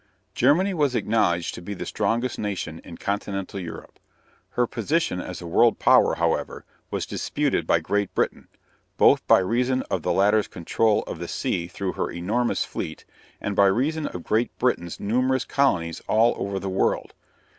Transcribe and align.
Germany 0.33 0.73
was 0.73 0.95
acknowledged 0.95 1.53
to 1.53 1.61
be 1.61 1.75
the 1.75 1.85
strongest 1.85 2.39
nation 2.39 2.81
in 2.83 2.97
continental 2.97 3.59
Europe. 3.59 3.99
Her 4.57 4.65
position 4.65 5.21
as 5.21 5.41
a 5.43 5.45
world 5.45 5.77
power, 5.77 6.15
however, 6.15 6.65
was 6.89 7.05
disputed 7.05 7.67
by 7.67 7.81
Great 7.81 8.11
Britain, 8.15 8.47
both 8.97 9.21
by 9.27 9.37
reason 9.37 9.83
of 9.91 10.01
the 10.01 10.11
latter's 10.11 10.47
control 10.47 11.03
of 11.05 11.19
the 11.19 11.27
sea 11.27 11.67
through 11.67 11.91
her 11.93 12.09
enormous 12.09 12.65
fleet, 12.65 13.05
and 13.39 13.55
by 13.55 13.67
reason 13.67 14.07
of 14.07 14.23
Great 14.23 14.57
Britain's 14.57 14.99
numerous 14.99 15.45
colonies 15.45 16.01
all 16.07 16.33
over 16.35 16.57
the 16.57 16.67
world. 16.67 17.13